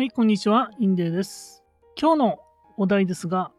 [0.00, 0.70] はい、こんにちは。
[0.78, 1.62] インデーです。
[1.94, 2.38] 今日の
[2.78, 3.52] お題ですが、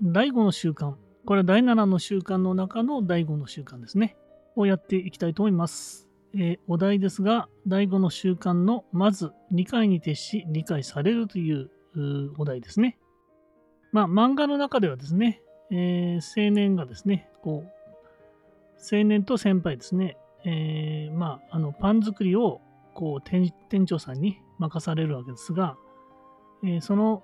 [0.00, 0.94] 第5の習慣。
[1.26, 4.16] これは第7の習慣の中の第5の習慣ですね。
[4.56, 6.08] をやっていきたいと思います。
[6.34, 11.68] えーお題ですが、第5の習慣のまず理解に徹し理解されるという
[12.38, 12.96] お題ですね。
[13.92, 22.62] まあ、漫画の中ではですね、えー青年がですね、こう、青年と先輩ですね、えーまあ、あのパン作りを
[22.94, 23.52] こう店
[23.84, 25.76] 長さんに任されるわけですが、
[26.64, 27.22] えーその、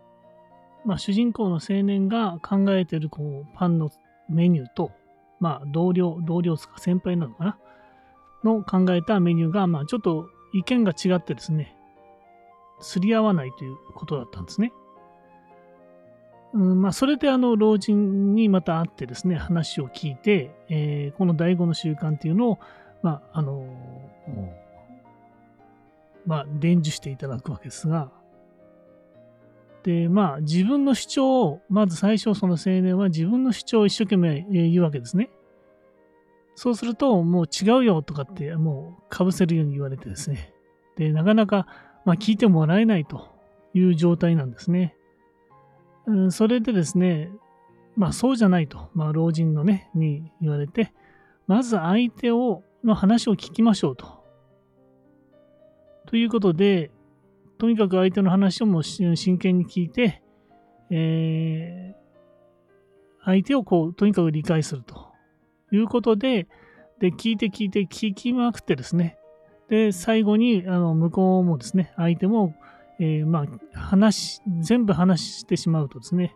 [0.85, 3.91] まあ、主人公の青年が考えているこうパンの
[4.29, 4.93] メニューと、
[5.41, 7.59] まあ、同僚、同僚ですか、先輩なのかな？
[8.45, 11.77] の考えたメニューが、まあ、ちょっと意見が違ってですね、
[12.81, 14.73] すり合わないということだったんですね。
[16.55, 22.59] うんまあ、それであの老人にまた会ってですね、話を聞いて、えーこの第五の習慣っていうのを、
[23.03, 23.67] まあ、あの
[26.27, 28.11] まあ、伝授していただくわけですが、
[29.83, 35.31] で、まあ、自分の主張を、まず最初、その青年は自分の主張を一生懸命言うわけですね。
[36.57, 40.53] そうすると、もう違うよとかって、もうかぶせるように言われてですね。
[40.97, 41.67] で、なかなか、
[42.05, 43.29] まあ、聞いてもらえないと
[43.75, 44.97] いう状態なんですね。
[46.07, 47.31] うん、それでですね、
[47.97, 50.93] まあ、そうじゃないと、まあ、老人のね、に言われて、
[51.47, 54.25] まず相手を、の話を聞きましょうと。
[56.07, 56.91] ということで、
[57.59, 60.23] とにかく相手の話をも真剣に聞いて、
[60.91, 61.99] えー
[63.25, 65.13] 相手をこう、とにかく理解すると
[65.71, 66.49] いうことで、
[66.99, 69.19] で、聞いて聞いて聞きまくってですね、
[69.69, 72.55] で、最後に、あの、向こうもですね、相手も、
[72.99, 76.35] えーまあ、話、全部話してしまうとですね、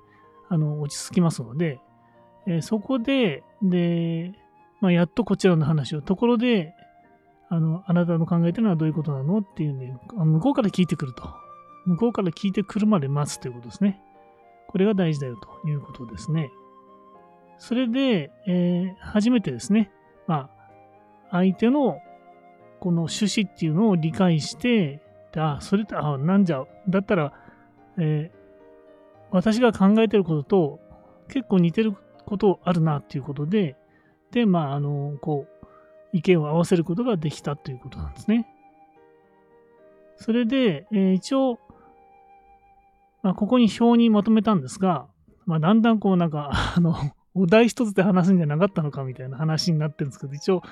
[0.50, 1.80] あの、落ち着きますので、
[2.46, 4.32] えーそこで、で、
[4.82, 6.74] まあ、やっとこちらの話を、ところで、
[7.52, 11.22] あの、あなたの考えてるのはどういうことなのっていうんで、あ向こうから聞いてくると。
[11.84, 14.00] 向こうから聞いてくるまで待つということですね。
[14.68, 16.50] これが大事だよということですね。
[17.58, 19.90] それで、えー初めてですね、
[20.26, 20.48] ま
[21.30, 21.98] あ、相手の
[22.80, 25.02] この趣旨っていうのを理解して、
[25.36, 27.34] あ、それって、あ、なんじゃ、だったら、
[27.98, 28.42] えー
[29.34, 30.80] 私が考えてることと
[31.28, 31.96] 結構似てる
[32.26, 33.76] ことあるなっていうことで、
[34.30, 35.66] で、まあ、あの、こう、
[36.12, 38.46] 意見を合わせることができたということなんですね。
[40.16, 41.58] それで、えー一応、
[43.22, 45.06] まあ、ここに表にまとめたんですが、
[45.46, 46.94] まあ、だんだんこうなんか、 あの、
[47.34, 50.62] お題一つで話すんじゃなかったのかみたいな話になってるんですけど、一応、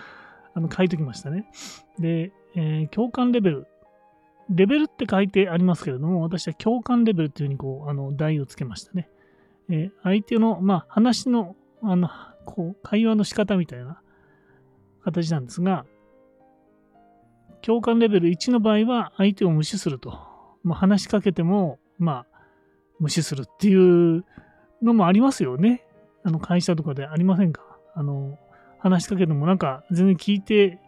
[0.53, 1.51] あの書いときましたね。
[1.99, 3.67] で、えー共感レベル。
[4.51, 9.09] レベルって書いてありますけれども、私は共感レベルっていうふうにこう、あの、題をつけましたね。
[9.69, 12.09] えー相手の、まあ、話の、あの、
[12.45, 14.03] こう、会話の仕方みたいな
[15.05, 15.85] 形なんですが、
[17.63, 20.19] 共感レベル1の場合は相手を無視すると。
[20.63, 22.41] まあ、話しかけても、まあ、
[22.99, 24.25] 無視するっていう
[24.83, 25.85] のもありますよね。
[26.23, 27.63] あの、会社とかでありませんか？
[27.95, 28.39] あの、
[28.79, 30.79] 話しかけてもなんか全然聞いて、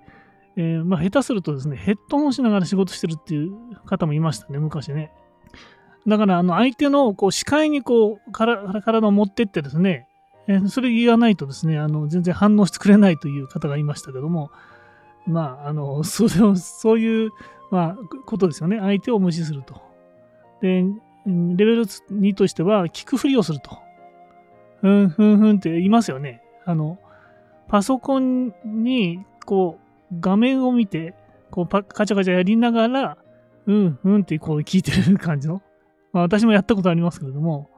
[0.57, 3.53] えーまあ、下手するとですね、ヘッドホンしながら仕事してるっていう
[3.87, 5.11] 方もいましたね、昔ね。
[6.07, 10.09] だから、あの、相手のこう視界にこう、体を持ってってですね、
[10.49, 14.51] えーそれ言わないとですね、あの、全然反応してくれないという方がいましたけども、
[15.27, 17.31] まあ、あの、 それを、そういう、
[17.71, 18.79] まあ、ことですよね。
[18.79, 19.81] 相手を無視すると。
[20.61, 20.85] で、
[21.25, 23.79] レベル2としては、聞くふりをすると。
[24.81, 26.43] ふんふんふんって言いますよね。
[26.65, 26.99] あの、
[27.69, 29.79] パソコンに、こ
[30.11, 31.15] う、画面を見て、
[31.51, 33.19] こうパ、カチャカチャやりながら、
[33.67, 35.63] うん、うんってこう聞いてる感じの。
[36.13, 37.71] まあ私もやったことありますけれども、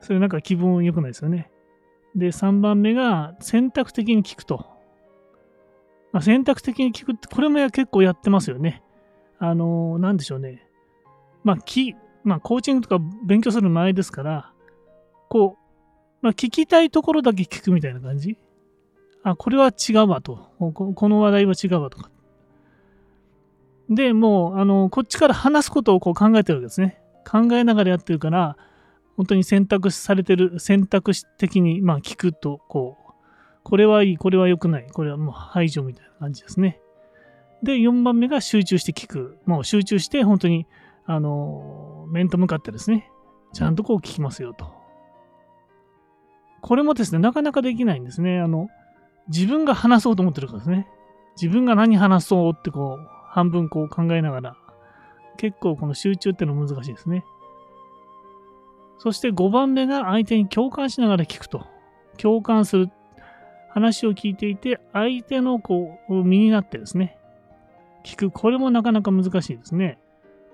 [0.00, 1.50] それなんか気分良くないですよね。
[2.16, 4.66] で、3番目が選択的に聞くと。
[6.12, 8.82] まあ、選択的に聞くって、これも結構やってますよね。
[9.38, 10.66] あのーなんでしょうね。
[11.44, 11.94] まあ、き、
[12.24, 14.52] まあ、コーチングとか勉強する前ですから、
[15.28, 15.66] こう、
[16.22, 18.38] まあ、聞きたいところだけ聞くみたいな感じ。
[19.22, 20.48] あ、これは違うわと。
[20.58, 22.10] この話題は違うわとか。
[23.90, 27.00] で、もう、あの、こっちから話すことをこう考えてるわけですね。
[27.30, 28.56] 考えながらやってるから、
[29.16, 33.12] 本当に選択されてる、選択肢的に、まあ、聞くと、こう、
[33.62, 36.80] これはいい、これは良くない、これはもう排除みたいな感じですね。
[37.62, 39.38] で、4番目が集中して聞く。
[39.46, 40.66] もう集中して、本当に、
[41.06, 43.10] あの、面と向かってですね、
[43.52, 44.70] ちゃんとこう聞きますよと。
[46.60, 48.40] これもですね、なかなかできないんですね。
[48.40, 48.68] あの、
[49.28, 50.86] 自分が話そうと思ってるからですね。
[51.40, 54.56] 自分が何話そうってこう、半分こう考えながら、
[55.36, 57.24] 結構この集中っていうの難しいですね。
[58.98, 61.66] そして5番目が相手に共感しながら聞くと。
[62.18, 62.90] 共感する。
[63.68, 67.18] 話を聞いていて、相手のこう身になってですね、
[68.04, 68.30] 聞く。
[68.30, 69.98] これもなかなか難しいですね。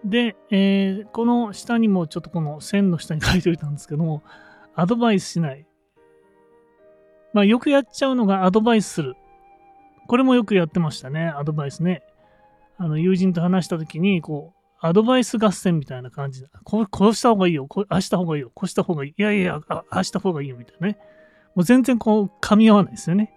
[0.05, 4.25] で、えー、この下にもちょっとこの線の下に書いておいたんですけども、
[4.75, 5.67] アドバイスしない。
[7.33, 9.15] まあ、よくやっちゃうのがアドバイスする。
[10.09, 12.03] これもよくやってましたね、アドバイスね。
[12.77, 19.15] あの、友人と話したときに、こう、アドバイス合戦みたいな感じで、ここうした方がいいよ、こあした方がいいよ、こうした方がいい。
[19.17, 20.99] いやいや、ああした方がいいよ、みたいなね。
[21.55, 23.33] もう全然こう、噛み合わないですよね。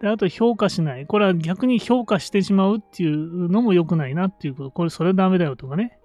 [0.00, 1.06] で、あと評価しない。
[1.06, 4.70] これは逆に評価してしまうっていうのも良くないなっていうこと。
[4.70, 5.98] これそれダメだよとかね。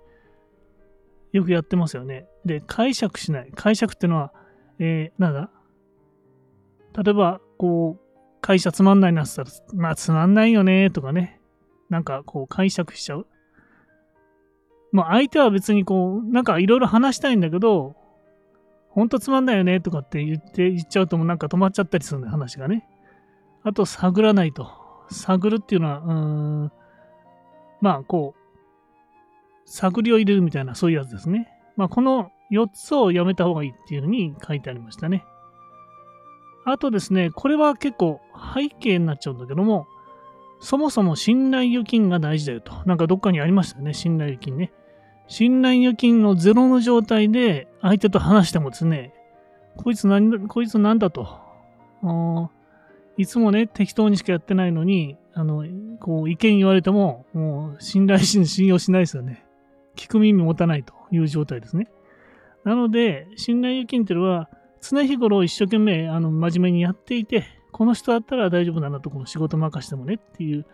[1.31, 2.25] よくやってますよね。
[2.43, 3.51] で、解釈しない。
[3.53, 4.33] 解釈ってのは、
[4.79, 5.51] えー、なんだ？
[7.03, 11.39] 例えば、こう、会社つまんないなって言ったら、まあつまんないよねとかね。
[11.89, 13.27] なんかこう解釈しちゃう。
[14.91, 17.95] まあ相手は別にこう、なんかいろいろ話したいんだけど、
[18.89, 22.87] ほんとつまんないよねとかって言って言っちゃうともうなんか止まっちゃったりするんだよ、話がね。
[23.63, 24.71] あと、探らないと。
[25.11, 26.11] 探るっていうのは、うー
[26.65, 26.71] ん、
[27.81, 28.39] まあこう、
[29.65, 31.49] 探りを入れるみたいな、そういうやつですね。
[31.75, 35.23] まあこの4つをやめた方がいいっていうふうに書いてありましたね。
[36.65, 38.19] あとですね、これは結構
[38.55, 39.87] 背景になっちゃうんだけども、
[40.59, 42.73] そもそも信頼預金が大事だよと。
[42.85, 44.71] なんかどっかにありましたよね、信頼預金ね。
[45.27, 49.13] 信頼預金のゼロの状態で相手と話してもですね、
[49.77, 51.39] こいつ何こいつなんだと。
[53.17, 55.65] いつもね、適当にしかやってないのに、あの、
[55.99, 59.45] こう、意見言われても、もう、信頼し、信用しないですよね。
[59.95, 61.89] 聞く耳持たないという状態ですね。
[62.63, 64.49] なので、信頼預金っていうのは、
[64.81, 70.65] 常日頃一生懸命、あの、真面目にやっていて、この人だったら大丈夫なんだと、この仕事任してもねっていう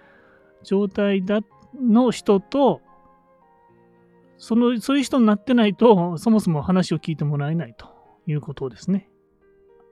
[0.64, 1.42] 状態だ
[1.80, 2.82] の人と、
[4.38, 7.88] その、そういう人になってないと、そもそも話を聞いてもらえないと
[8.28, 9.10] いうことですね。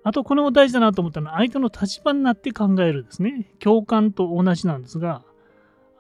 [0.04, 3.54] あと、これも大事だなと思ったのは、相手の立場になって考えるですね。
[3.60, 5.24] 共感と同じなんですが、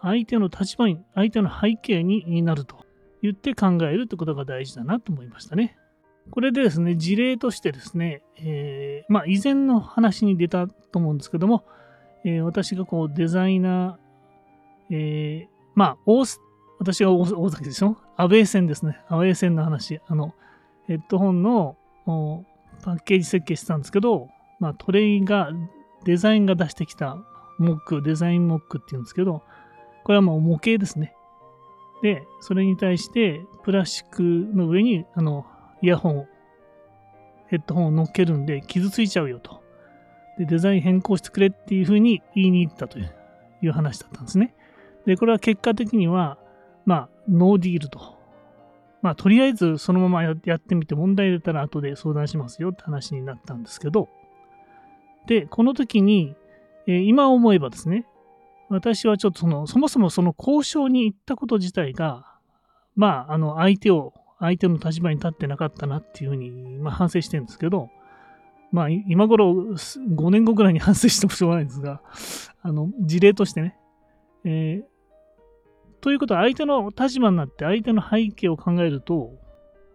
[0.01, 2.85] 相手の立場に、相手の背景になると
[3.21, 5.77] 言って考えるってことが大事だなと思いましたね。
[6.31, 11.63] これでですね、事例としてですね、えー、まあ、以前の話に出たと思うんですけども、
[12.25, 16.25] えー、私がこう、デザイナー、えー、まあ、大、
[16.79, 17.97] 私が大崎でしょ？
[18.17, 18.99] アウェー線ですね。
[19.07, 19.99] アウェー線の話。
[20.07, 20.33] あの、
[20.87, 21.77] ヘッドホンの
[22.83, 24.29] パッケージ設計してたんですけど、
[24.59, 25.51] まあ、トレイが、
[26.03, 27.17] デザインが出してきた
[27.57, 29.43] モック、デザインモックっていうんですけど、
[30.03, 31.15] これはもう模型ですね。
[32.01, 34.23] で、それに対して、プラスチック
[34.53, 35.45] の上に、あの、
[35.83, 36.27] イヤホン、
[37.47, 39.61] ヘッドホンを乗っけるんで、傷ついちゃうよと。
[40.39, 43.05] で、デザイン変更してくれっていうふうに言いに行ったとい
[43.67, 44.55] う話だったんですね。
[45.05, 46.37] で、これは結果的には、
[46.85, 48.17] まあ、ノーディールと。
[49.01, 54.07] まあ、とりあえずそのままやってみて問題出たら後で相談しますよって話になったんですけど、
[55.27, 56.35] で、この時に、
[56.87, 58.05] えー、今思えばですね、
[58.69, 62.25] 私はちょっとその、そもそもその交渉に行ったこと自体が、
[62.95, 67.89] まあ、あの、相手を、相手の立場に立ってなかったなっていうふうに、まあ、反省してるんですけど、
[68.73, 72.01] まあ、今頃、5年後ぐらいに反省してもしょうがないんですが、
[72.61, 73.77] あの、事例としてね、
[74.43, 79.31] えー、ということは相手の立場になって相手の背景を考えると、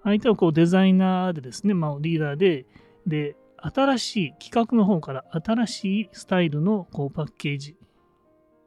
[0.02, 2.64] 相手はこうデザイナーでですね、まあ、リーダーで、
[3.06, 7.76] で、新しい企画の方から新しいスタイルのこうパッケージ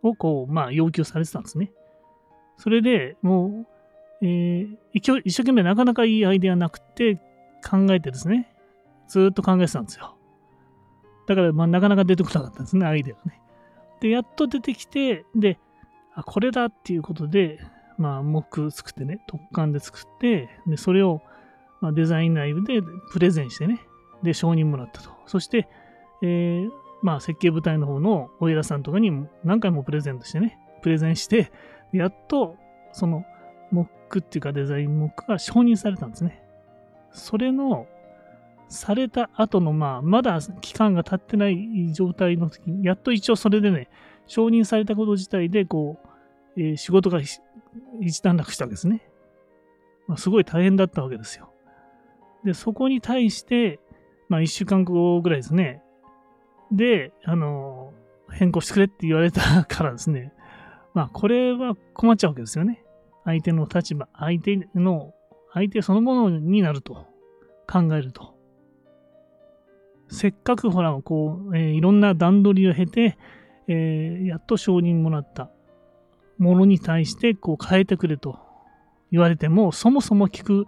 [0.03, 1.71] をこう、まあ、要求されてたんですね。
[2.57, 3.70] それでもう、
[4.21, 7.15] えー、一生懸命なかなかいいアイデアなくて
[7.67, 8.53] 考えてですね、
[9.07, 10.15] ずっと考えてたんですよ。
[11.27, 13.41] だから、まあ、なかなか出てこなかったんですね、アイデアがね。
[13.99, 15.59] で、やっと出てきて、で、
[16.13, 17.59] あ、これだっていうことで、
[17.97, 21.21] まあ、木作ってね、特感で作って、で、それを、
[21.79, 23.81] まあ、デザイン内部でプレゼンしてね、
[24.23, 25.11] で、承認もらったと。
[25.25, 25.67] そして、
[26.21, 26.69] えー、
[27.01, 29.11] まあ、設計部隊の方のお偉さんとかに
[29.43, 31.51] 何回もプレゼントしてね、プレゼンして、
[31.93, 32.55] やっと、
[32.93, 33.25] その、
[34.11, 36.43] クっていうかデザインモックが承認されたんですね。
[37.11, 37.87] それの、
[38.67, 43.89] された後の、まあ、まだ期間が経ってない状態の時に、やっと一応それでね、
[44.27, 45.99] 承認されたこと自体で、こ
[46.55, 47.19] う、えー、仕事が
[47.99, 49.09] 一段落したわけですね。
[50.07, 51.51] まあ、すごい大変だったわけですよ。
[52.43, 53.79] で、そこに対して、
[54.29, 55.81] まあ、一週間後ぐらいですね。
[56.71, 57.93] で、あの、
[58.31, 60.33] 変更してくれって言われたからですね。
[60.93, 62.83] まあ、これは困っちゃうわけですよね。
[63.25, 65.13] 相手の立場、相手の、
[65.53, 67.07] 相手そのものになると
[67.67, 68.35] 考えると。
[70.09, 73.17] せっかくほら、こう、えー、いろんな段取りを経て、
[73.67, 75.49] えー、やっと承認もらった
[76.37, 78.39] ものに対してこう変えてくれと
[79.11, 80.65] 言われても、そもそも聞く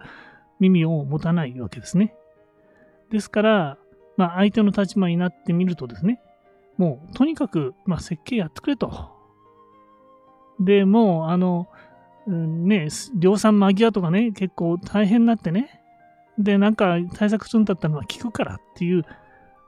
[0.60, 2.14] 耳を持たないわけですね。
[3.10, 3.78] ですから、
[4.16, 6.20] まあ、相手の立場になってみるとですね、
[6.76, 9.10] もうとにかく、まあ、設計やってくれと。
[10.60, 11.68] で、もう、あの、
[12.26, 15.80] うんね、量産間際とかね、結構大変になってね、
[16.38, 19.04] で、なんか対策するんだったのは聞くからっていう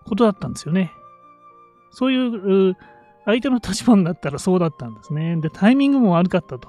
[0.04, 0.90] ことだったんですよね。
[1.90, 2.76] そういう
[3.24, 5.36] 相手の立場になったらそうだったんですね。
[5.36, 6.68] で、タイミングも悪かったと。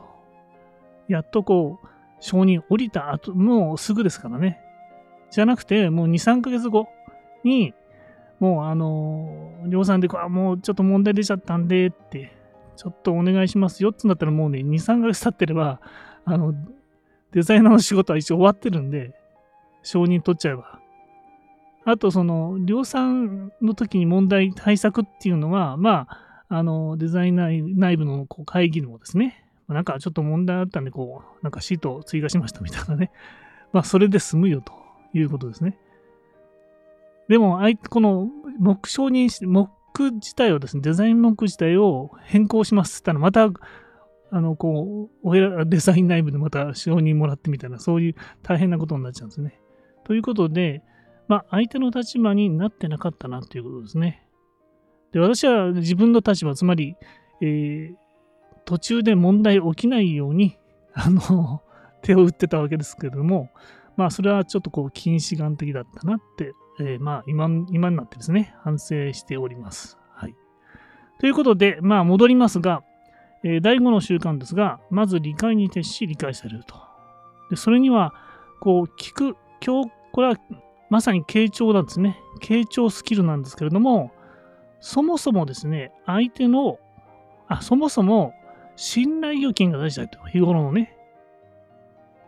[1.08, 1.88] やっとこう、
[2.20, 4.60] 承認降りた後、もうすぐですからね。
[5.32, 6.88] じゃなくて、もう2、3ヶ月後
[7.44, 7.74] に、
[8.40, 12.37] もうあの、量産で、あ、もうちょっと問題出ちゃったんでって、
[12.78, 15.82] ちょっとお願いしますよってなったらもうね、2、3ヶ月経ってれば、
[16.24, 16.54] あの、
[17.32, 19.14] デザイナーの仕事は一応終わってるんで、
[19.84, 20.80] 承認取っちゃえば。
[21.86, 33.12] あと、その、量産の時に問題、対策っていうのは、まあ、あの、デザイナー内部のこう会議でもですね、なんかちょっと問題あったんで、こう、なんかシートを追加しましたみたいなね。
[33.74, 34.74] まあ、それで済むよと
[35.14, 35.78] いうことですね。
[37.28, 38.30] でも、この、
[38.60, 39.70] 目承認し、目
[40.06, 43.62] 自体をですね、デザイン目自体を変更しますって言ったら、また、
[44.30, 49.60] あの、こう、おらデザイン内部でまた承認もらってみたいな、そういう大変なことになっちゃうんですね。
[50.04, 50.84] ということで、
[51.28, 54.26] まあ、相手の立場になってなかったなということですね。
[55.12, 56.96] で、私は自分の立場、つまり、
[57.42, 57.96] えー、
[58.66, 60.58] 途中で問題起きないように、
[60.94, 61.62] あの、
[62.02, 63.50] 手を打ってたわけですけれども、
[63.96, 69.98] まあ、それはちょっとこう、近視眼的だったなって、えー、まあ、今、今になってですね、反省しております。
[70.14, 70.36] はい。
[71.20, 72.84] ということで、まあ、戻りますが、
[73.44, 76.76] えー、第5の習慣ですが、まず理解に徹し、理解されると。
[77.50, 78.14] で、それには、
[78.60, 80.38] こう、聞く、今日、これは
[80.90, 82.20] まさに傾聴なんですね。
[82.42, 84.12] 傾聴スキルなんですけれども、
[84.80, 86.80] そもそもですね、相手の、
[87.48, 88.34] あ、そもそも
[88.76, 90.20] 信頼預金が大事だと。
[90.28, 90.96] 日頃のね、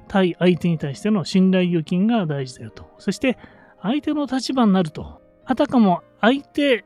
[0.07, 2.89] 対相手に対しての信頼預金が大事だよと。
[2.97, 3.37] そして、
[3.81, 5.21] 相手の立場になると。
[5.45, 6.85] あたかも相手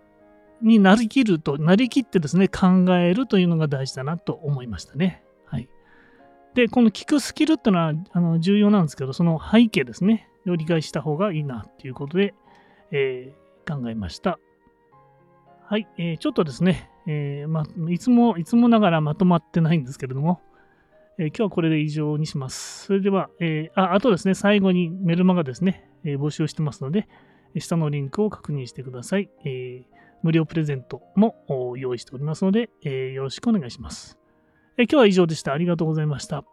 [0.61, 5.23] になりきると、なりきってですね、考えるというのが大事だなと思いましたね。
[5.45, 5.69] はい。
[6.53, 12.33] で、この聞くスキルっていうのはあの重要なんですけど、その背景ですね、を理解した方がいいなっていうことで、
[12.91, 14.39] えー、考えました。
[15.65, 20.41] はい、えー、ちょっとですね、えー、ま、いつも、いつもながらまとまってないんですけれども、
[21.19, 22.85] えー、今日はこれで以上にします。
[22.85, 27.07] それでは、えー、ああとですね、最後にメルマガですね、えー、募集してますので、
[27.59, 29.29] 下のリンクを確認してください。
[29.45, 29.83] え、
[30.23, 34.17] 無料プレゼントも用意しておりますので、え、よろしくお願いします。
[34.77, 35.53] え、今日は以上でした。
[35.53, 36.43] ありがとうございました。